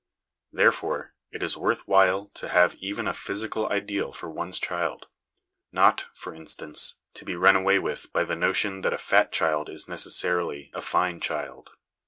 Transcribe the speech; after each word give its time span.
There 0.51 0.71
fore, 0.71 1.13
it 1.31 1.43
is 1.43 1.55
worth 1.55 1.87
while 1.87 2.31
to 2.33 2.49
have 2.49 2.73
even 2.79 3.07
a 3.07 3.13
physical 3.13 3.69
ideal 3.71 4.13
for 4.13 4.31
one's 4.31 4.57
child; 4.57 5.05
not, 5.71 6.07
for 6.11 6.33
instance, 6.33 6.95
to 7.13 7.23
be 7.23 7.35
run 7.35 7.55
away 7.55 7.77
with 7.77 8.11
by 8.11 8.23
the 8.23 8.35
notion 8.35 8.81
that 8.81 8.93
a 8.93 8.97
fat 8.97 9.31
child 9.31 9.69
is 9.69 9.87
necessarily 9.87 10.71
a 10.73 10.81
fine 10.81 11.19
child. 11.19 11.69